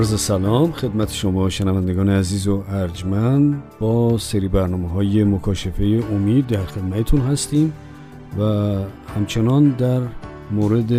[0.00, 3.62] عرض سلام خدمت شما شنوندگان عزیز و ارجمند.
[3.78, 7.72] با سری برنامه های مکاشفه امید در خدمتتون هستیم
[8.38, 8.42] و
[9.16, 10.00] همچنان در
[10.50, 10.92] مورد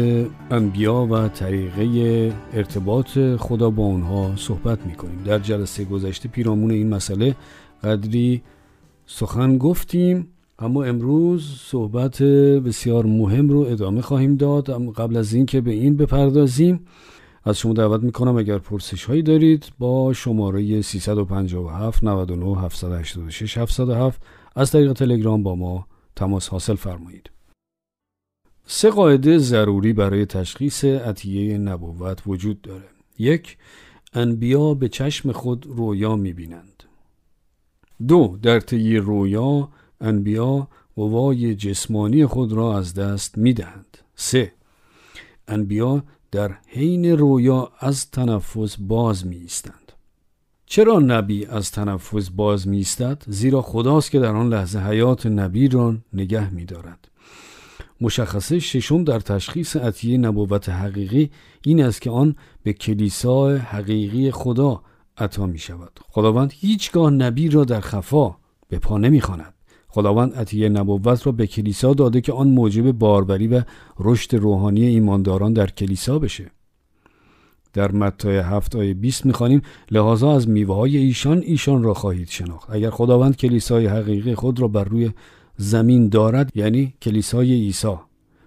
[0.52, 5.24] انبیا و طریقه ارتباط خدا با اونها صحبت می‌کنیم.
[5.26, 7.36] در جلسه گذشته پیرامون این مسئله
[7.84, 8.42] قدری
[9.06, 10.28] سخن گفتیم
[10.60, 12.24] اما امروز صحبت
[12.66, 14.94] بسیار مهم رو ادامه خواهیم داد.
[14.94, 16.80] قبل از اینکه به این بپردازیم
[17.44, 24.22] از شما دعوت می‌کنم اگر پرسش هایی دارید با شماره 357 99 786 707
[24.56, 27.30] از طریق تلگرام با ما تماس حاصل فرمایید.
[28.66, 32.90] سه قاعده ضروری برای تشخیص عطیه نبوت وجود داره.
[33.18, 33.58] یک،
[34.14, 36.84] انبیا به چشم خود رویا می‌بینند.
[38.08, 39.70] دو، در طی رویا
[40.02, 43.98] انبیا قوای جسمانی خود را از دست می‌دهند.
[44.16, 44.54] سه،
[45.48, 49.92] انبیا در حین رویا از تنفس باز می ایستند.
[50.66, 55.68] چرا نبی از تنفس باز می ایستد؟ زیرا خداست که در آن لحظه حیات نبی
[55.68, 57.08] را نگه می دارد.
[58.02, 61.32] مشخصه ششم در تشخیص عطیه نبوت حقیقی
[61.66, 64.84] این است که آن به کلیسای حقیقی خدا
[65.18, 66.00] عطا می شود.
[66.10, 68.36] خداوند هیچگاه نبی را در خفا
[68.70, 69.54] به پا نمی خاند.
[69.92, 73.62] خداوند عطیه نبوت را به کلیسا داده که آن موجب باربری و
[74.00, 76.52] رشد روحانی ایمانداران در کلیسا بشه.
[77.74, 79.62] در متای هفت آیه 20 می‌خوانیم
[79.92, 82.70] لحاظا از میوه های ایشان ایشان را خواهید شناخت.
[82.70, 85.12] اگر خداوند کلیسای حقیقی خود را بر روی
[85.58, 87.96] زمین دارد یعنی کلیسای عیسی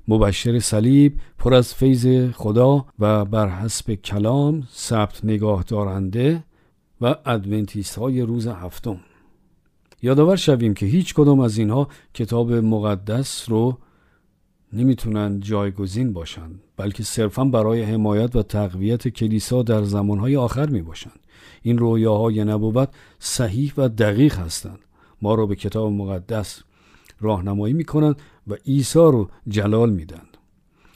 [0.09, 6.45] مبشر صلیب پر از فیض خدا و بر حسب کلام ثبت نگاه دارنده
[7.01, 9.01] و ادونتیست های روز هفتم.
[10.05, 13.79] یادآور شویم که هیچ کدام از اینها کتاب مقدس رو
[14.73, 21.21] نمی‌تونن جایگزین باشند بلکه صرفا برای حمایت و تقویت کلیسا در زمانهای آخر می باشند
[21.63, 22.89] این رویاهای نبوت
[23.19, 24.79] صحیح و دقیق هستند.
[25.23, 26.63] ما رو به کتاب مقدس
[27.21, 28.17] راهنمایی می‌کنند
[28.47, 30.37] و عیسی رو جلال میدند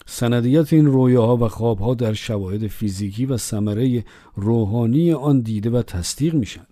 [0.07, 4.05] سندیت این رویاها و خوابها در شواهد فیزیکی و ثمره
[4.35, 6.67] روحانی آن دیده و تصدیق میشن.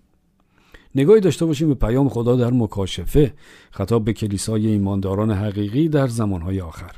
[0.95, 3.33] نگاهی داشته باشیم به پیام خدا در مکاشفه
[3.71, 6.91] خطاب به کلیسای ایمانداران حقیقی در زمانهای آخر.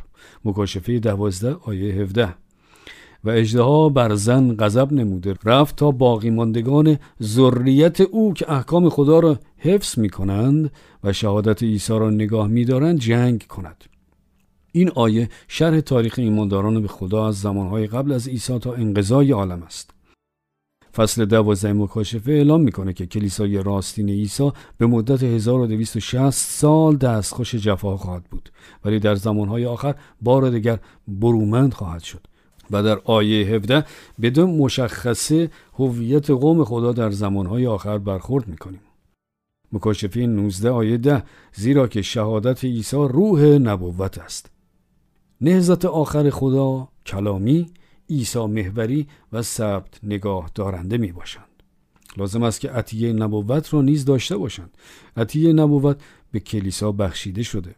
[0.46, 2.36] مکاشفه دوازده آیه 17
[3.24, 5.36] و اجدها بر زن غضب نموده.
[5.46, 10.72] رفت تا باقی ماندگان ذریت او که احکام خدا را حفظ می کنند
[11.04, 13.84] و شهادت عیسی را نگاه می دارند جنگ کند.
[14.72, 19.64] این آیه شرح تاریخ ایمانداران به خدا از زمانهای قبل از عیسی تا انقضای عالم
[19.64, 19.99] است.
[20.96, 27.98] فصل دوازده مکاشفه اعلام می‌کنه که کلیسای راستین عیسی به مدت 1260 سال دستخوش جفا
[27.98, 28.52] خواهد بود.
[28.86, 32.28] ولی در زمانهای آخر بار دیگر برومند خواهد شد.
[32.72, 33.86] و در آیه 17
[34.22, 38.82] بدون مشخصه هویت قوم خدا در زمانهای آخر برخورد می‌کنیم.
[39.72, 41.24] مکاشفه 19 آیه 10
[41.54, 44.52] زیرا که شهادت عیسی روح نبوت است.
[45.42, 47.68] نهزت آخر خدا کلامی
[48.09, 51.46] عیسی محوری و ثبت نگاه دارنده می باشند.
[52.18, 54.78] لازم است که عطیه نبوت را نیز داشته باشند.
[55.18, 55.97] عطیه نبوت
[56.31, 57.75] به کلیسا بخشیده شده.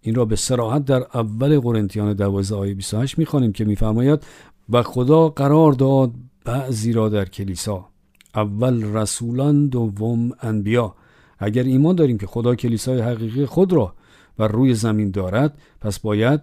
[0.00, 4.22] این را به سراحت در اول قرنتیان 12 آیه 28 می‌خوانیم که میفرماید
[4.70, 6.12] و خدا قرار داد
[6.44, 7.88] بعضی را در کلیسا
[8.34, 10.94] اول رسولان دوم انبیا
[11.38, 13.94] اگر ایمان داریم که خدا کلیسای حقیقی خود را
[14.36, 16.40] بر روی زمین دارد پس باید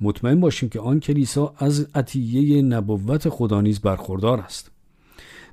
[0.00, 4.70] مطمئن باشیم که آن کلیسا از عطیه نبوت خدا نیز برخوردار است.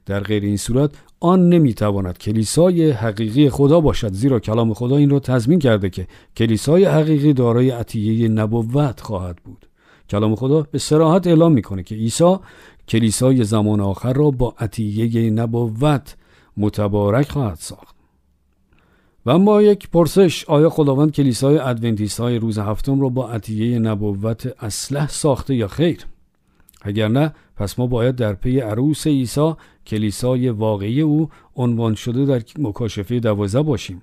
[0.05, 5.19] در غیر این صورت آن نمی‌تواند کلیسای حقیقی خدا باشد زیرا کلام خدا این را
[5.19, 6.07] تضمین کرده که
[6.37, 9.65] کلیسای حقیقی دارای عطیه نبوت خواهد بود.
[10.09, 12.35] کلام خدا به سراحت اعلام می‌کنه که عیسی
[12.87, 16.15] کلیسای زمان آخر را با عطیه نبوت
[16.57, 18.00] متبارک خواهد ساخت.
[19.25, 24.63] و اما یک پرسش آیا خداوند کلیسای ادونتیست های روز هفتم را با عطیه نبوت
[24.63, 26.05] اسلح ساخته یا خیر؟
[26.81, 29.53] اگر نه پس ما باید در پی عروس عیسی
[29.87, 34.01] کلیسای واقعی او عنوان شده در مکاشفه دوازده باشیم.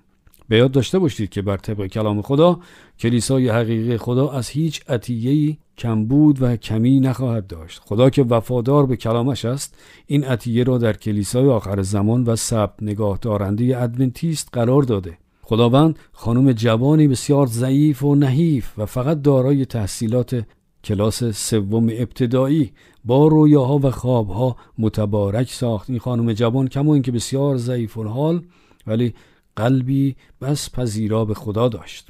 [0.48, 2.60] به یاد داشته باشید که بر طبق کلام خدا
[2.98, 7.82] کلیسای حقیقی خدا از هیچ عطیه‌ای کمبود و کمی نخواهد داشت.
[7.84, 12.82] خدا که وفادار به کلامش است این عطیه را در کلیسای آخر زمان و سبت
[12.82, 15.18] نگاه دارنده ادونتیست قرار داده.
[15.42, 20.44] خداوند خانم جوانی بسیار ضعیف و نحیف و فقط دارای تحصیلات
[20.84, 22.72] کلاس سوم ابتدایی
[23.04, 25.90] با رویاها و خوابها متبارک ساخت.
[25.90, 28.42] این خانم جوان کما اینکه بسیار ضعیف حال
[28.86, 29.14] ولی
[29.56, 32.08] قلبی بس پذیرا به خدا داشت.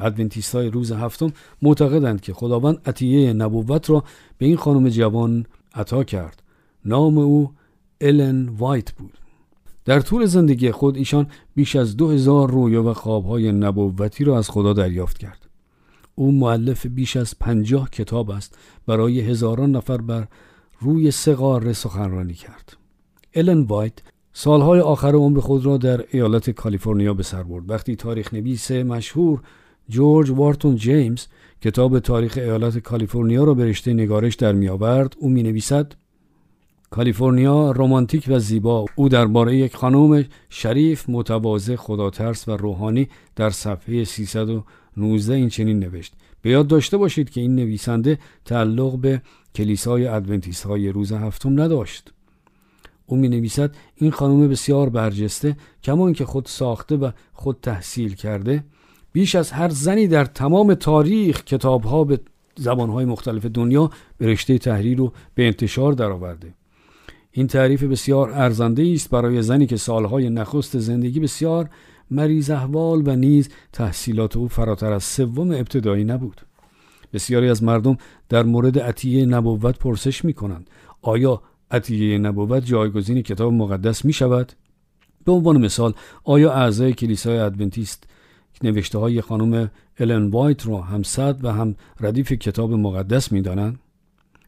[0.00, 1.32] ادونتیست های روز هفتم
[1.62, 4.04] معتقدند که خداوند عطیه نبوت را
[4.38, 6.42] به این خانم جوان عطا کرد.
[6.84, 7.50] نام او
[8.00, 9.18] الن وایت بود.
[9.84, 14.50] در طول زندگی خود ایشان بیش از دو هزار رویا و خوابهای نبوتی را از
[14.50, 15.46] خدا دریافت کرد.
[16.14, 20.28] او معلف بیش از پنجاه کتاب است برای هزاران نفر بر
[20.80, 22.76] روی سه قاره سخنرانی کرد.
[23.34, 23.98] الن وایت
[24.32, 27.70] سالهای آخر عمر خود را در ایالت کالیفرنیا به سر برد.
[27.70, 29.42] وقتی تاریخ نویس مشهور
[29.88, 31.26] جورج وارتون جیمز
[31.62, 35.16] کتاب تاریخ ایالت کالیفرنیا را به رشته نگارش در می آورد.
[35.18, 35.92] او می نویسد
[36.90, 38.86] کالیفرنیا رمانتیک و زیبا.
[38.94, 46.14] او درباره یک خانم شریف متواضع خداترس و روحانی در صفحه 319 این چنین نوشت
[46.42, 49.22] به یاد داشته باشید که این نویسنده تعلق به
[49.54, 52.12] کلیسای ادونتیست های روز هفتم نداشت.
[53.06, 58.64] او می نویسد این خانم بسیار برجسته کمان که خود ساخته و خود تحصیل کرده
[59.12, 62.20] بیش از هر زنی در تمام تاریخ کتابها به
[62.56, 66.54] زبانهای مختلف دنیا به رشته تحریر و به انتشار درآورده.
[67.32, 71.70] این تعریف بسیار ارزنده است برای زنی که سالهای نخست زندگی بسیار
[72.10, 76.40] مریض احوال و نیز تحصیلات او فراتر از سوم ابتدایی نبود.
[77.12, 77.96] بسیاری از مردم
[78.28, 80.70] در مورد عطیه نبوت پرسش می کنند
[81.02, 84.52] آیا عطیه نبوت جایگزین کتاب مقدس می شود؟
[85.24, 88.09] به عنوان مثال آیا اعضای کلیسای ادونتیست
[88.62, 93.78] نوشته های خانم الن وایت را هم صد و هم ردیف کتاب مقدس می دانند؟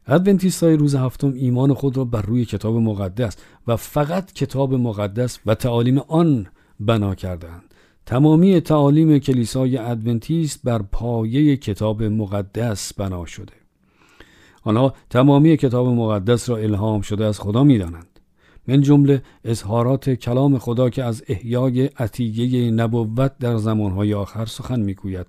[0.07, 3.37] ادونتیست های روز هفتم ایمان خود را بر روی کتاب مقدس
[3.67, 6.47] و فقط کتاب مقدس و تعالیم آن
[6.79, 7.63] بنا کردند.
[8.05, 13.53] تمامی تعالیم کلیسای ادونتیست بر پایه کتاب مقدس بنا شده.
[14.63, 18.12] آنها تمامی کتاب مقدس را الهام شده از خدا می دانند.
[18.67, 25.27] من جمله اظهارات کلام خدا که از احیای عطیه نبوت در زمانهای آخر سخن می‌گوید.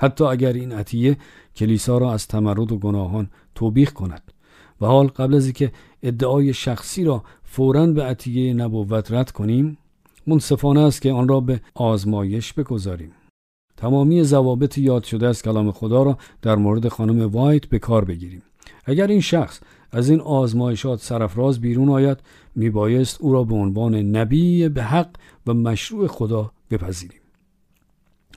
[0.00, 1.16] حتی اگر این عطیه
[1.56, 4.32] کلیسا را از تمرد و گناهان توبیخ کند.
[4.80, 9.78] و حال قبل از اینکه ادعای شخصی را فورا به عطیه نبوت رد کنیم
[10.26, 13.12] منصفانه است که آن را به آزمایش بگذاریم.
[13.76, 18.42] تمامی ضوابط یاد شده از کلام خدا را در مورد خانم وایت به کار بگیریم.
[18.84, 19.60] اگر این شخص
[19.92, 22.18] از این آزمایشات سرفراز بیرون آید
[22.56, 25.08] میبایست او را به عنوان نبی به حق
[25.46, 27.20] و مشروع خدا بپذیریم.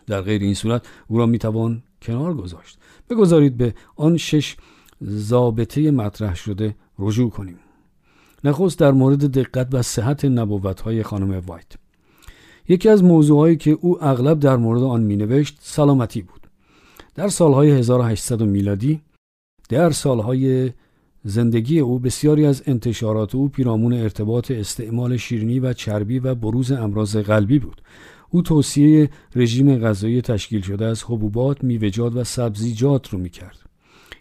[0.08, 2.78] در غیر این صورت او را می‌توان کنار گذاشت.
[3.10, 4.56] بگذارید به آن شش
[5.04, 7.60] ضابطه مطرح شده رجوع کنیم.
[8.44, 10.26] نخست در مورد دقت و صحت
[10.82, 11.76] های خانم وایت.
[12.68, 16.48] یکی از موضوعهایی که او اغلب در مورد آن مینوشت سلامتی بود.
[17.16, 19.02] در سالهای 1800 میلادی
[19.70, 20.72] در سالهای
[21.24, 27.18] زندگی او بسیاری از انتشارات او پیرامون ارتباط استعمال شیرینی و چربی و بروز امراض
[27.18, 27.82] قلبی بود
[28.30, 33.60] او توصیه رژیم غذایی تشکیل شده از حبوبات، میوه‌جات و سبزیجات رو می‌کرد.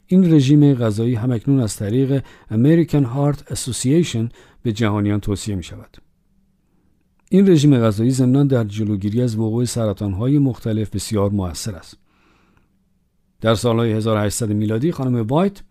[0.06, 4.32] این رژیم غذایی همکنون از طریق American Heart Association
[4.62, 5.96] به جهانیان توصیه می شود.
[7.30, 11.96] این رژیم غذایی ضمنا در جلوگیری از وقوع سرطانهای مختلف بسیار موثر است.
[13.40, 15.62] در سالهای 1800 میلادی خانم وایت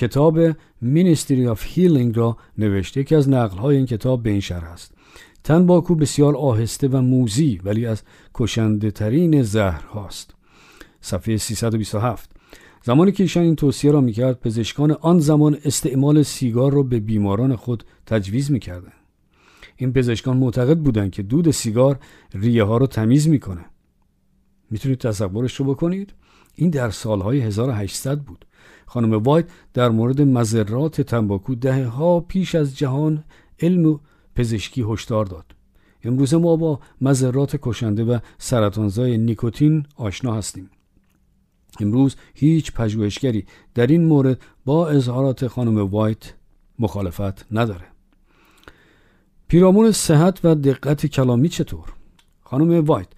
[0.00, 0.52] کتاب
[0.82, 4.94] Ministry of Healing را نوشته که از نقلهای این کتاب به این شرح است.
[5.44, 8.02] تنباکو بسیار آهسته و موزی ولی از
[8.34, 10.34] کشنده ترین زهر هاست.
[11.00, 12.30] صفحه 327
[12.84, 17.56] زمانی که ایشان این توصیه را می‌کرد پزشکان آن زمان استعمال سیگار را به بیماران
[17.56, 18.92] خود تجویز می‌کردند.
[19.76, 21.98] این پزشکان معتقد بودند که دود سیگار
[22.34, 23.64] ریه ها را تمیز می‌کنه.
[24.70, 26.14] می‌تونید تصورش رو بکنید؟
[26.54, 28.44] این در سالهای 1800 بود.
[28.92, 33.24] خانم وایت در مورد مذرات تنباکو دهه ها پیش از جهان
[33.60, 33.98] علم و
[34.36, 35.44] پزشکی هشدار داد.
[36.04, 40.70] امروزه ما با مذرات کشنده و سرطانزای نیکوتین آشنا هستیم.
[41.80, 46.34] امروز هیچ پژوهشگری در این مورد با اظهارات خانم وایت
[46.78, 47.86] مخالفت نداره.
[49.48, 51.92] پیرامون صحت و دقت کلامی چطور؟
[52.40, 53.08] خانم وایت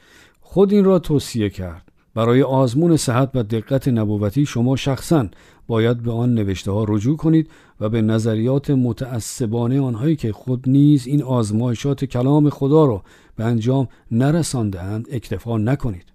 [0.40, 1.92] خود این را توصیه کرد.
[2.14, 5.28] برای آزمون صحت و دقت نبوتی شما شخصا
[5.66, 7.50] باید به آن نوشته ها رجوع کنید
[7.80, 13.02] و به نظریات متعصبانه آنهایی که خود نیز این آزمایشات کلام خدا را
[13.36, 16.12] به انجام نرساندهاند اکتفا نکنید.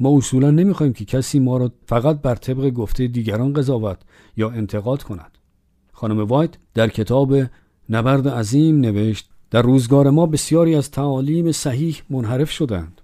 [0.00, 3.98] ما اصولا نمی‌خوایم که کسی ما را فقط بر طبق گفته دیگران قضاوت
[4.36, 5.38] یا انتقاد کند.
[5.92, 7.36] خانم وایت در کتاب
[7.90, 13.01] نبرد عظیم نوشت در روزگار ما بسیاری از تعالیم صحیح منحرف شدند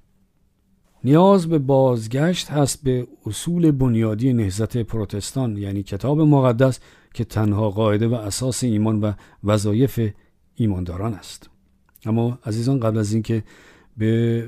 [1.04, 6.80] نیاز به بازگشت هست به اصول بنیادی نهزت پروتستان یعنی کتاب مقدس
[7.14, 9.12] که تنها قاعده و اساس ایمان و
[9.44, 10.10] وظایف
[10.54, 11.50] ایمانداران است.
[12.04, 13.44] اما عزیزان قبل از اینکه
[13.96, 14.44] به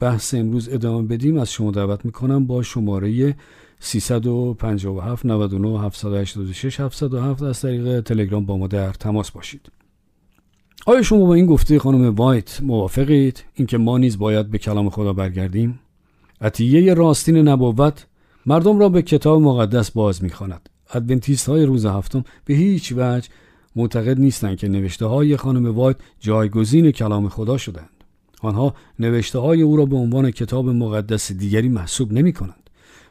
[0.00, 3.36] بحث امروز ادامه بدیم از شما دعوت می‌کنم با شماره
[3.78, 9.72] 357 99 786 707 از طریق تلگرام با ما در تماس باشید.
[10.86, 15.12] آیا شما با این گفته خانم وایت موافقید؟ اینکه ما نیز باید به کلام خدا
[15.12, 15.80] برگردیم؟
[16.40, 18.06] عطیه راستین نبوت
[18.46, 20.68] مردم را به کتاب مقدس باز می‌خواند.
[20.94, 23.28] ادونتیست های روز هفتم به هیچ وجه
[23.76, 27.90] معتقد نیستند که نوشته های خانم وایت جایگزین کلام خدا شدند
[28.42, 32.70] آنها نوشته های او را به عنوان کتاب مقدس دیگری محسوب نمی کنند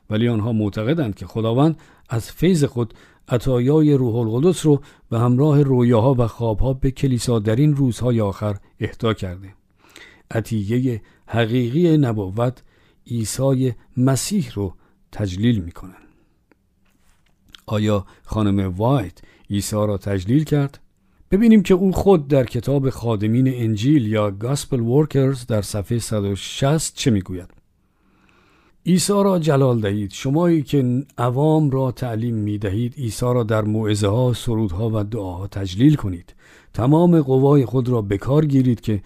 [0.09, 1.77] ولی آنها معتقدند که خداوند
[2.09, 2.93] از فیض خود
[3.27, 8.57] عطایای روح القدس رو به همراه رویاها و خوابها به کلیسا در این روزهای آخر
[8.79, 9.53] اهدا کرده.
[10.31, 12.63] عطیه حقیقی نبوت
[13.07, 14.73] عیسی مسیح رو
[15.11, 16.07] تجلیل می کنند.
[17.65, 19.19] آیا خانم وایت
[19.49, 20.79] عیسی را تجلیل کرد؟
[21.31, 27.11] ببینیم که او خود در کتاب خادمین انجیل یا گاسپل ورکرز در صفحه 160 چه
[27.11, 27.49] می‌گوید
[28.85, 34.07] عیسی را جلال دهید شمایی که عوام را تعلیم می دهید عیسی را در موعظه
[34.07, 36.35] ها سرودها و دعاها تجلیل کنید
[36.73, 39.01] تمام قوای خود را به کار گیرید که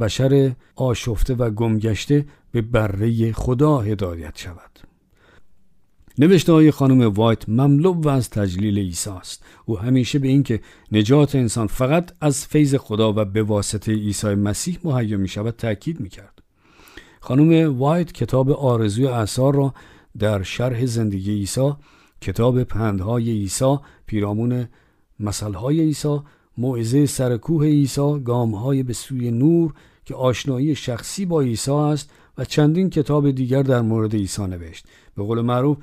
[0.00, 4.78] بشر آشفته و گمگشته به بره خدا هدایت شود.
[6.18, 9.44] نوشته های خانم وایت مملو و از تجلیل عیسی است.
[9.64, 10.60] او همیشه به اینکه
[10.92, 16.00] نجات انسان فقط از فیض خدا و به واسطه عیسی مسیح مهیا می شود تاکید
[16.00, 16.42] می کرد
[17.20, 19.74] خانم وایت کتاب آرزوی اثار را
[20.18, 21.72] در شرح زندگی عیسی
[22.20, 23.76] کتاب پندهای عیسی
[24.06, 24.68] پیرامون
[25.20, 26.18] مسئله عیسی
[26.58, 29.74] موعظه سرکوه عیسی گامهای به سوی نور
[30.04, 34.86] که آشنایی شخصی با عیسی است و چندین کتاب دیگر در مورد عیسی نوشت.
[35.16, 35.76] به قول معروف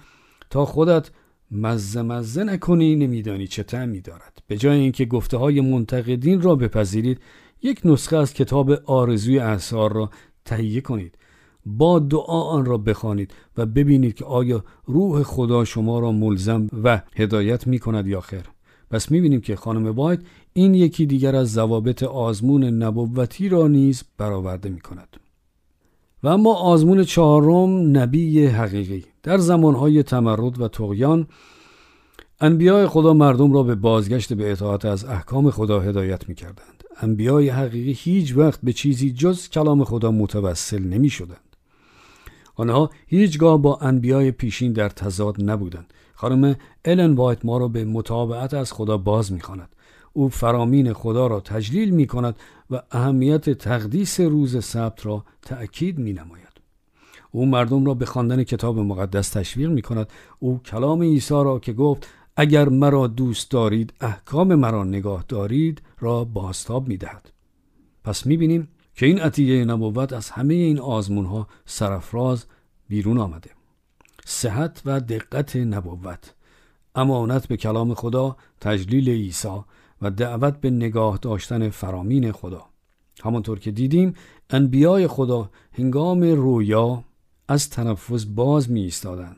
[0.49, 1.11] تا خودت
[1.51, 4.43] مزه مزه نکنی نمیدانی چه تعمی دارد.
[4.47, 7.19] به جای اینکه گفته های منتقدین را بپذیرید
[7.61, 10.09] یک نسخه از کتاب آرزوی احسار را
[10.45, 11.17] تهیه کنید.
[11.65, 17.01] با دعا آن را بخوانید و ببینید که آیا روح خدا شما را ملزم و
[17.15, 18.54] هدایت می کند یا خیر.
[18.95, 20.19] پس می بینیم که خانم وایت
[20.53, 25.17] این یکی دیگر از ضوابط آزمون نبوتی را نیز برآورده می کند
[26.23, 31.27] و اما آزمون چهارم نبی حقیقی در زمانهای تمرد و تقیان
[32.41, 36.83] انبیاء خدا مردم را به بازگشت به اطاعت از احکام خدا هدایت می کردند.
[37.01, 41.55] انبیاء حقیقی هیچ وقت به چیزی جز کلام خدا متوسل نمی شدند.
[42.55, 45.93] آنها هیچگاه با انبیاء پیشین در تضاد نبودند.
[46.15, 46.55] خانم
[46.85, 49.75] الن وایت ما را به مطابعت از خدا باز می خاند.
[50.13, 52.35] او فرامین خدا را تجلیل می کند
[52.71, 56.45] و اهمیت تقدیس روز سبت را تأکید می نماید.
[57.31, 60.07] او مردم را به خواندن کتاب مقدس تشویق می کند.
[60.39, 66.23] او کلام عیسی را که گفت اگر مرا دوست دارید احکام مرا نگاه دارید را
[66.23, 67.31] بازتاب می دهد.
[68.03, 72.45] پس می بینیم که این عطیه نبوت از همه این آزمون ها سرفراز
[72.89, 73.54] بیرون آمده.
[74.25, 76.33] صحت و دقت نبوت.
[76.95, 79.59] امانت به کلام خدا تجلیل عیسی
[80.01, 82.65] و دعوت به نگاه داشتن فرامین خدا.
[83.23, 84.13] همانطور که دیدیم
[84.49, 87.03] انبیای خدا هنگام رویا
[87.47, 89.37] از تنفس باز می ایستادند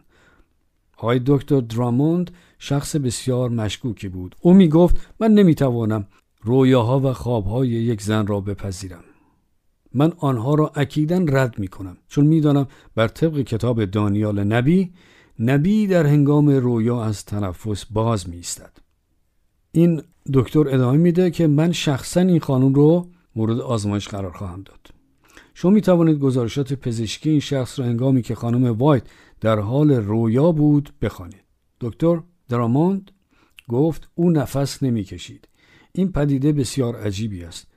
[0.97, 4.35] آقای دکتر دراموند شخص بسیار مشکوکی بود.
[4.41, 6.07] او می گفت من نمی توانم
[6.41, 9.03] رویاها و خوابهای یک زن را بپذیرم.
[9.97, 14.93] من آنها را اکیدا رد می کنم چون می‌دانم بر طبق کتاب دانیال نبی
[15.39, 18.77] نبی در هنگام رویا از تنفس باز می ایستد
[19.71, 20.01] این
[20.33, 24.87] دکتر ادامه میده که من شخصا این خانم رو مورد آزمایش قرار خواهم داد.
[25.53, 29.03] شما می توانید گزارشات پزشکی این شخص را هنگامی که خانم وایت
[29.41, 31.43] در حال رویا بود بخوانید.
[31.81, 33.11] دکتر دراموند
[33.67, 35.47] گفت او نفس نمی‌کشید.
[35.91, 37.67] این پدیده بسیار عجیبی است.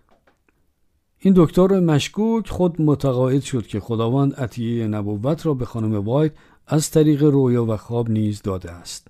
[1.22, 6.32] این دکتر مشکوک خود متقاعد شد که خداوند عطیه نبوت را به خانم وایت
[6.66, 9.08] از طریق رویا و خواب نیز داده است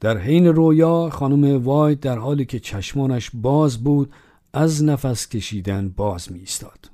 [0.00, 4.10] در حین رویا خانم وایت در حالی که چشمانش باز بود
[4.52, 6.90] از نفس کشیدن باز می ایستاد.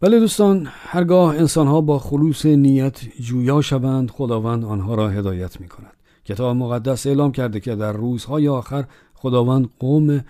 [0.00, 5.96] بله دوستان هرگاه انسانها با خلوص نیت جویا شوند خداوند آنها را هدایت می کند
[6.24, 8.84] کتاب مقدس اعلام کرده که در روزهای آخر
[9.14, 10.24] خداوند قوم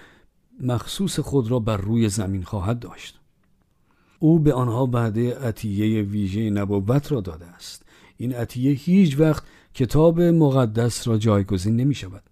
[0.60, 3.20] مخصوص خود را بر روی زمین خواهد داشت.
[4.18, 7.82] او به آنها بعد عطیه ویژه نبوت را داده است.
[8.16, 9.42] این عطیه هیچ وقت
[9.74, 12.22] کتاب مقدس را جایگزین نمی شود.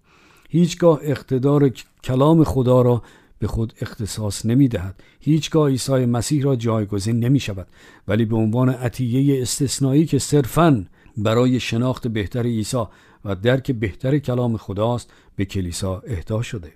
[0.49, 1.69] هیچگاه اقتدار
[2.05, 3.03] کلام خدا را
[3.39, 5.03] به خود اختصاص نمی دهد.
[5.21, 7.67] هیچگاه عیسی مسیح را جایگزین نمی شود.
[8.09, 12.85] ولی به عنوان عطیه استثنایی که صرفاً برای شناخت بهتر عیسی
[13.25, 16.73] و درک بهتر کلام خداست به کلیسا اهدا شده.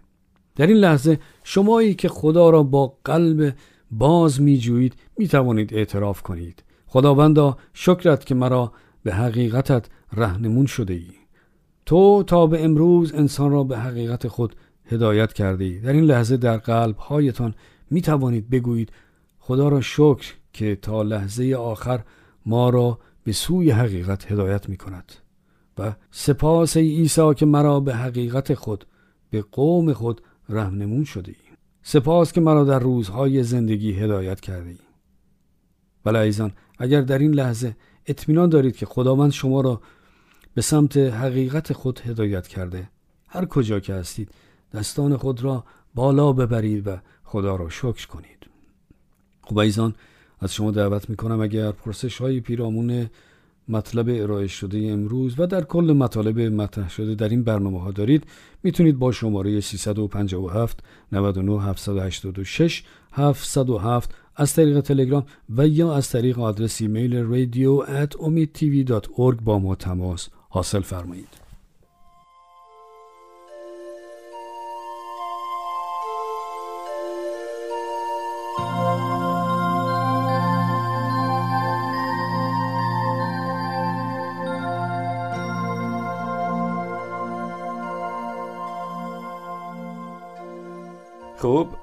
[0.61, 3.55] در این لحظه شمایی که خدا را با قلب
[3.90, 6.62] باز می جوید می توانید اعتراف کنید.
[6.87, 11.07] خداوندا شکرت که مرا به حقیقتت رهنمون شده ای
[11.87, 16.37] تو تا به امروز انسان را به حقیقت خود هدایت کرده ای در این لحظه
[16.37, 17.55] در قلب هایتان
[17.90, 18.93] می توانید بگویید
[19.38, 22.00] خدا را شکر که تا لحظه آخر
[22.47, 25.12] ما را به سوی حقیقت هدایت می کند
[25.79, 28.85] و سپاس ای عیسی که مرا به حقیقت خود
[29.31, 31.50] به قوم خود رهنمون شده ای
[31.83, 34.78] سپاس که مرا در روزهای زندگی هدایت کرده ای
[36.04, 37.76] ولی ایزان اگر در این لحظه
[38.07, 39.80] اطمینان دارید که خداوند شما را
[40.54, 42.88] به سمت حقیقت خود هدایت کرده
[43.28, 44.30] هر کجا که هستید
[44.73, 45.64] دستان خود را
[45.95, 48.47] بالا ببرید و خدا را شکر کنید.
[49.42, 49.95] خب ایزان
[50.40, 53.11] از شما دعوت می‌کنم اگر پرسش های پیرامون
[53.70, 58.24] مطلب ارائه شده امروز و در کل مطالب مطرح شده در این برنامه ها دارید
[58.62, 60.78] می‌تونید با شماره 357
[61.12, 68.16] 99 786 707 از طریق تلگرام و یا از طریق آدرس ایمیل radio at
[69.42, 71.39] با ما تماس حاصل فرمایید.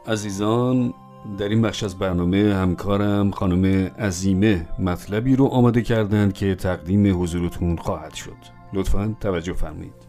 [0.08, 0.94] عزیزان
[1.38, 7.76] در این بخش از برنامه همکارم خانم عزیمه مطلبی رو آماده کردند که تقدیم حضورتون
[7.78, 8.36] خواهد شد.
[8.74, 10.08] لطفا توجه فرمایید.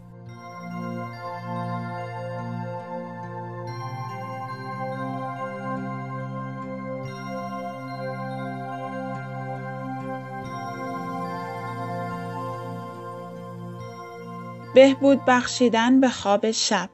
[14.74, 16.90] بهبود بخشیدن به خواب شب.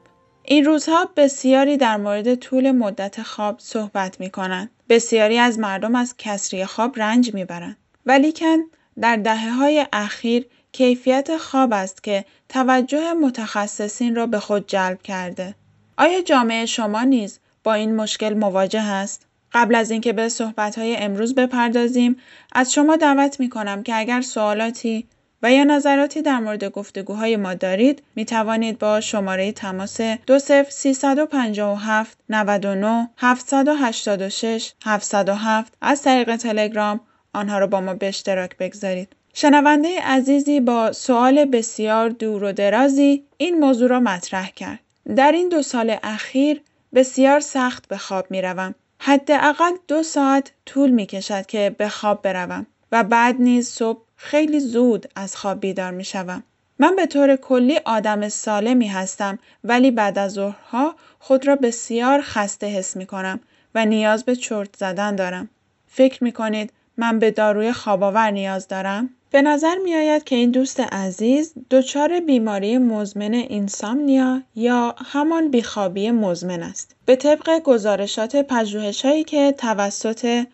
[0.47, 4.69] این روزها بسیاری در مورد طول مدت خواب صحبت می کنند.
[4.89, 7.77] بسیاری از مردم از کسری خواب رنج می برند.
[8.05, 8.57] ولیکن
[9.01, 15.55] در دهه های اخیر کیفیت خواب است که توجه متخصصین را به خود جلب کرده.
[15.97, 21.35] آیا جامعه شما نیز با این مشکل مواجه است؟ قبل از اینکه به صحبت امروز
[21.35, 22.17] بپردازیم
[22.51, 25.07] از شما دعوت می کنم که اگر سوالاتی
[25.43, 33.09] و یا نظراتی در مورد گفتگوهای ما دارید می توانید با شماره تماس 20357 99
[33.17, 36.99] 786 707 از طریق تلگرام
[37.33, 39.15] آنها را با ما به اشتراک بگذارید.
[39.33, 44.79] شنونده عزیزی با سوال بسیار دور و درازی این موضوع را مطرح کرد.
[45.15, 46.61] در این دو سال اخیر
[46.93, 48.75] بسیار سخت به خواب می روم.
[48.99, 54.59] حداقل دو ساعت طول می کشد که به خواب بروم و بعد نیز صبح خیلی
[54.59, 56.43] زود از خواب بیدار می شوم.
[56.79, 62.67] من به طور کلی آدم سالمی هستم ولی بعد از ظهرها خود را بسیار خسته
[62.67, 63.39] حس می کنم
[63.75, 65.49] و نیاز به چرت زدن دارم.
[65.87, 70.51] فکر می کنید من به داروی خواباور نیاز دارم؟ به نظر می آید که این
[70.51, 76.95] دوست عزیز دچار بیماری مزمن اینسامنیا یا همان بیخوابی مزمن است.
[77.05, 80.45] به طبق گزارشات پژوهشهایی که توسط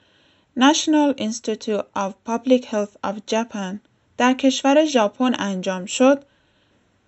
[0.58, 3.80] National Institute of Public Health of Japan
[4.18, 6.26] در کشور ژاپن انجام شد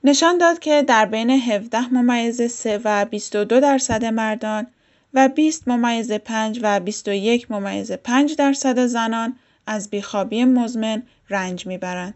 [0.04, 4.68] نشان داد که در بین 17 ممیز 3 و 22 درصد مردان
[5.14, 9.36] و 20 ممیز 5 و 21 ممیز 5 درصد زنان
[9.68, 12.14] از بیخوابی مزمن رنج می‌برند.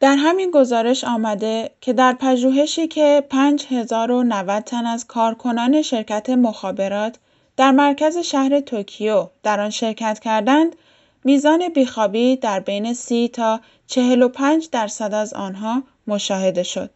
[0.00, 7.16] در همین گزارش آمده که در پژوهشی که 5090 تن از کارکنان شرکت مخابرات
[7.58, 10.76] در مرکز شهر توکیو در آن شرکت کردند
[11.24, 16.90] میزان بیخوابی در بین 30 تا 45 درصد از آنها مشاهده شد.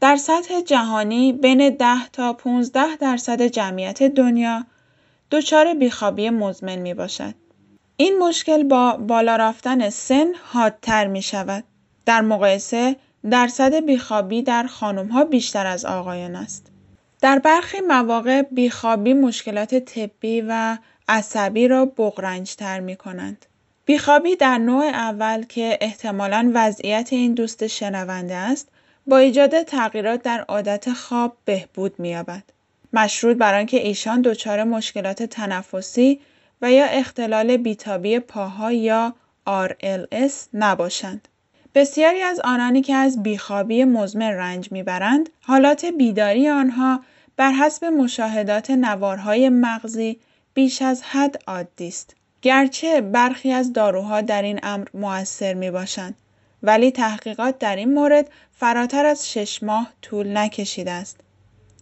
[0.00, 4.64] در سطح جهانی بین 10 تا 15 درصد جمعیت دنیا
[5.30, 7.34] دچار بیخوابی مزمن می باشد.
[7.96, 11.64] این مشکل با بالا رفتن سن حادتر می شود.
[12.06, 12.96] در مقایسه
[13.30, 16.70] درصد بیخوابی در خانم ها بیشتر از آقایان است.
[17.20, 20.78] در برخی مواقع بیخوابی مشکلات طبی و
[21.08, 23.46] عصبی را بغرنجتر می کنند.
[23.84, 28.68] بیخوابی در نوع اول که احتمالا وضعیت این دوست شنونده است
[29.06, 32.42] با ایجاد تغییرات در عادت خواب بهبود می‌یابد.
[32.92, 36.20] مشروط بر آنکه ایشان دچار مشکلات تنفسی
[36.62, 39.14] و یا اختلال بیتابی پاها یا
[39.46, 41.28] RLS نباشند.
[41.74, 47.00] بسیاری از آنانی که از بیخوابی مزمن رنج می‌برند، حالات بیداری آنها
[47.36, 50.20] بر حسب مشاهدات نوارهای مغزی
[50.54, 52.16] بیش از حد عادی است.
[52.42, 56.14] گرچه برخی از داروها در این امر موثر می باشند
[56.62, 61.20] ولی تحقیقات در این مورد فراتر از شش ماه طول نکشیده است.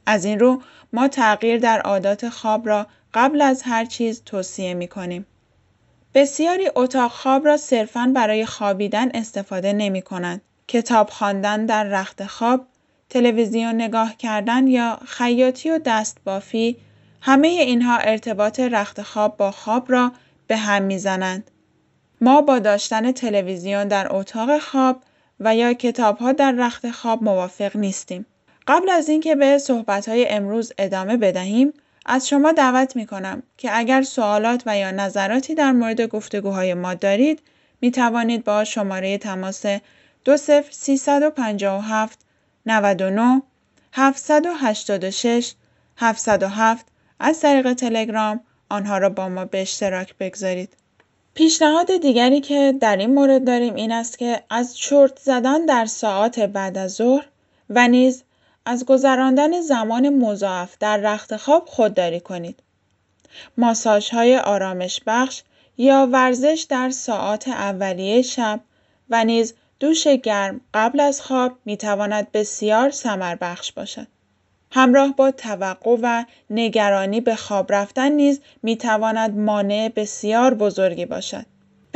[0.07, 4.89] از این رو ما تغییر در عادات خواب را قبل از هر چیز توصیه می
[4.89, 5.27] کنیم.
[6.19, 10.41] بسیاری اتاق خواب را صرفاً برای خوابیدن استفاده نمی کنند.
[10.69, 12.67] کتاب خواندن در رخت خواب،
[13.11, 16.77] تلویزیون نگاه کردن یا خیاطی و دست بافی
[17.21, 20.13] همه اینها ارتباط رخت خواب با خواب را
[20.47, 21.51] به هم می‌زنند.
[22.21, 24.97] ما با داشتن تلویزیون در اتاق خواب
[25.41, 28.27] و یا کتابها در رخت خواب موافق نیستیم.
[28.67, 31.73] قبل از اینکه به صحبتهای امروز ادامه بدهیم،
[32.11, 36.95] از شما دعوت می کنم که اگر سوالات و یا نظراتی در مورد گفتگوهای ما
[36.95, 37.43] دارید،
[37.81, 39.65] می توانید با شماره تماس
[40.25, 42.19] 20357
[42.67, 43.43] 99
[43.93, 45.55] 786
[45.97, 46.87] 707
[47.21, 50.77] از طریق تلگرام آنها را با ما به اشتراک بگذارید.
[51.35, 56.41] پیشنهاد دیگری که در این مورد داریم این است که از چرت زدن در ساعات
[56.41, 57.29] بعد از ظهر
[57.71, 58.23] و نیز
[58.69, 62.63] از گذراندن زمان مضاعف در رخت خواب خودداری کنید.
[63.57, 65.43] ماساژ های آرامش بخش
[65.79, 68.61] یا ورزش در ساعات اولیه شب
[69.11, 74.07] و نیز دوش گرم قبل از خواب می تواند بسیار سمر بخش باشد.
[74.73, 81.47] همراه با توقع و نگرانی به خواب رفتن نیز می تواند مانع بسیار بزرگی باشد.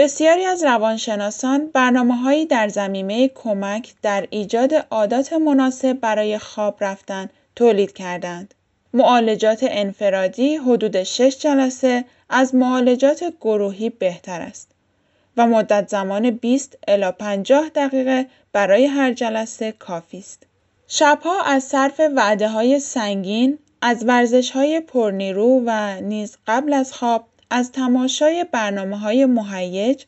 [0.02, 7.30] بسیاری از روانشناسان برنامه هایی در زمینه کمک در ایجاد عادات مناسب برای خواب رفتن
[7.56, 8.54] تولید کردند.
[8.94, 14.70] معالجات انفرادی حدود 6 جلسه از معالجات گروهی بهتر است
[15.36, 20.46] و مدت زمان 20 الی 50 دقیقه برای هر جلسه کافی است.
[20.88, 27.24] شبها از صرف وعده های سنگین، از ورزش های پرنیرو و نیز قبل از خواب
[27.54, 30.04] از تماشای برنامه های مهیج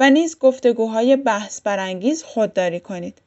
[0.00, 3.18] و نیز گفتگوهای بحث برانگیز خودداری کنید.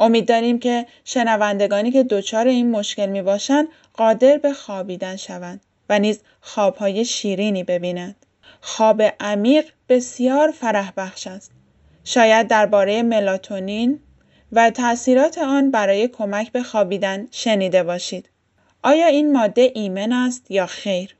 [0.00, 5.98] امید داریم که شنوندگانی که دچار این مشکل می باشند قادر به خوابیدن شوند و
[5.98, 8.16] نیز خوابهای شیرینی ببینند.
[8.60, 11.50] خواب عمیق بسیار فرح بخش است.
[12.04, 14.00] شاید درباره ملاتونین
[14.52, 18.28] و تأثیرات آن برای کمک به خوابیدن شنیده باشید.
[18.82, 21.16] آیا این ماده ایمن است یا خیر؟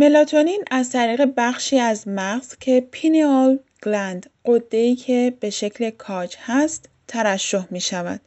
[0.00, 6.88] ملاتونین از طریق بخشی از مغز که پینیال گلند قده‌ای که به شکل کاج هست
[7.08, 8.20] ترشح می شود.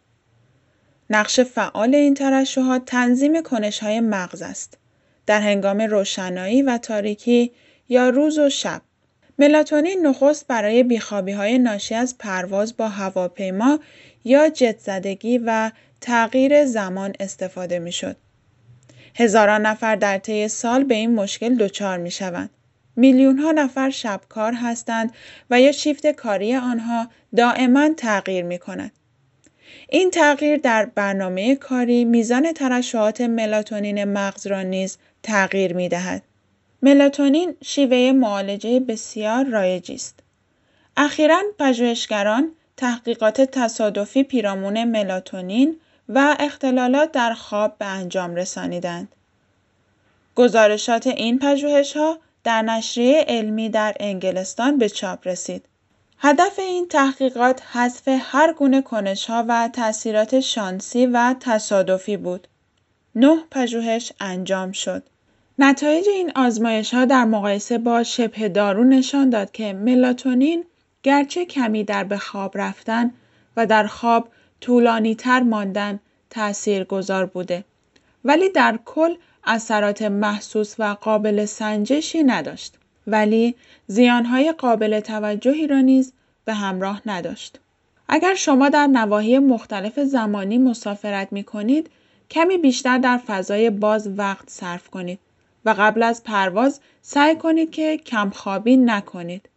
[1.09, 4.77] نقش فعال این ترشحات تنظیم کنش های مغز است.
[5.25, 7.51] در هنگام روشنایی و تاریکی
[7.89, 8.81] یا روز و شب.
[9.39, 13.79] ملاتونین نخست برای بیخوابی های ناشی از پرواز با هواپیما
[14.23, 18.15] یا جت زدگی و تغییر زمان استفاده می شد.
[19.15, 22.49] هزاران نفر در طی سال به این مشکل دچار می شوند.
[22.95, 25.13] میلیون ها نفر شبکار هستند
[25.49, 28.91] و یا شیفت کاری آنها دائما تغییر می کند.
[29.89, 36.23] این تغییر در برنامه کاری میزان ترشحات ملاتونین مغز را نیز تغییر می دهد.
[36.81, 40.19] ملاتونین شیوه معالجه بسیار رایجی است.
[40.97, 45.75] اخیرا پژوهشگران تحقیقات تصادفی پیرامون ملاتونین
[46.15, 49.15] و اختلالات در خواب به انجام رسانیدند.
[50.35, 55.65] گزارشات این پژوهش ها در نشریه علمی در انگلستان به چاپ رسید.
[56.17, 62.47] هدف این تحقیقات حذف هر گونه کنش ها و تاثیرات شانسی و تصادفی بود.
[63.15, 65.03] نه پژوهش انجام شد.
[65.59, 70.63] نتایج این آزمایش ها در مقایسه با شبه دارو نشان داد که ملاتونین
[71.03, 73.13] گرچه کمی در به خواب رفتن
[73.57, 74.29] و در خواب
[74.61, 77.63] طولانی تر ماندن تأثیر گذار بوده
[78.25, 83.55] ولی در کل اثرات محسوس و قابل سنجشی نداشت ولی
[83.87, 86.13] زیانهای قابل توجهی را نیز
[86.45, 87.59] به همراه نداشت.
[88.07, 91.89] اگر شما در نواحی مختلف زمانی مسافرت می کنید
[92.29, 95.19] کمی بیشتر در فضای باز وقت صرف کنید
[95.65, 99.49] و قبل از پرواز سعی کنید که کمخوابی نکنید.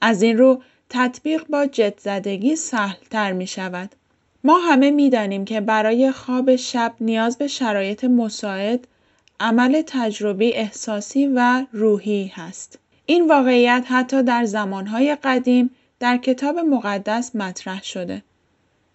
[0.00, 3.96] از این رو تطبیق با جت زدگی سهل تر می شود.
[4.44, 8.86] ما همه می دانیم که برای خواب شب نیاز به شرایط مساعد،
[9.40, 12.78] عمل تجربی احساسی و روحی هست.
[13.06, 18.22] این واقعیت حتی در زمانهای قدیم در کتاب مقدس مطرح شده.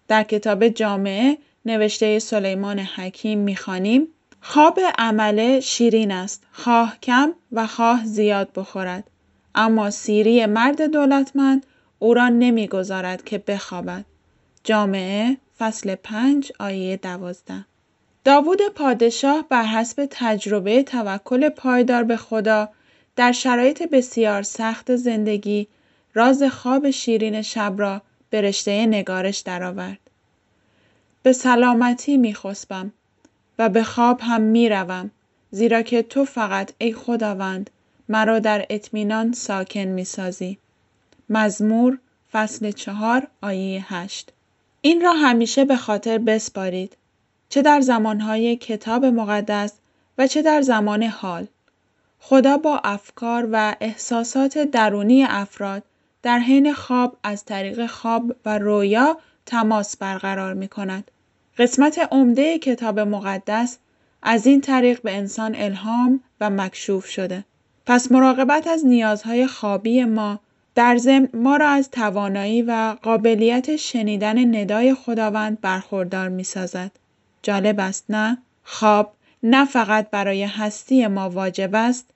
[0.08, 4.08] در کتاب جامعه نوشته سلیمان حکیم می‌خوانیم
[4.40, 9.04] خواب عمله شیرین است خواه کم و خواه زیاد بخورد
[9.54, 11.66] اما سیری مرد دولتمند
[11.98, 14.04] او را نمی‌گذارد که بخوابد
[14.66, 17.64] جامعه فصل پنج آیه دوازده
[18.24, 22.68] داوود پادشاه بر حسب تجربه توکل پایدار به خدا
[23.16, 25.68] در شرایط بسیار سخت زندگی
[26.14, 29.98] راز خواب شیرین شب را به رشته نگارش درآورد.
[31.22, 32.92] به سلامتی میخسبم
[33.58, 35.10] و به خواب هم می‌روم
[35.50, 37.70] زیرا که تو فقط ای خداوند
[38.08, 40.58] مرا در اطمینان ساکن می‌سازی.
[41.30, 41.98] مزمور
[42.32, 44.32] فصل چهار آیه هشت
[44.86, 46.96] این را همیشه به خاطر بسپارید
[47.48, 49.72] چه در زمانهای کتاب مقدس
[50.18, 51.46] و چه در زمان حال.
[52.18, 55.82] خدا با افکار و احساسات درونی افراد
[56.22, 61.10] در حین خواب از طریق خواب و رویا تماس برقرار می کند.
[61.58, 63.78] قسمت عمده کتاب مقدس
[64.22, 67.44] از این طریق به انسان الهام و مکشوف شده.
[67.86, 70.40] پس مراقبت از نیازهای خوابی ما
[70.76, 76.90] در ضمن ما را از توانایی و قابلیت شنیدن ندای خداوند برخوردار می سازد.
[77.42, 79.12] جالب است نه؟ خواب
[79.42, 82.10] نه فقط برای هستی ما واجب است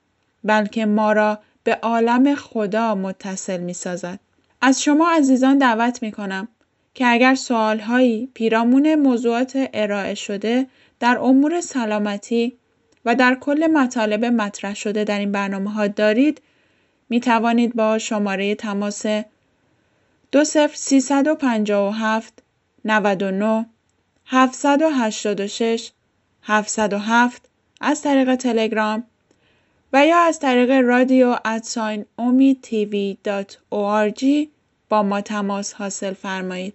[0.44, 4.20] بلکه ما را به عالم خدا متصل می سازد.
[4.60, 6.48] از شما عزیزان دعوت می کنم
[6.94, 10.66] که اگر سوالهایی پیرامون موضوعات ارائه شده
[11.00, 12.52] در امور سلامتی
[13.04, 16.40] و در کل مطالب مطرح شده در این برنامه ها دارید
[17.10, 19.06] می توانید با شماره تماس
[20.32, 22.42] 20357
[22.84, 23.66] 99
[24.26, 25.90] 786
[26.42, 27.48] 707
[27.80, 29.04] از طریق تلگرام
[29.92, 33.18] و یا از طریق رادیو ادساین اومی تیوی
[34.88, 36.74] با ما تماس حاصل فرمایید.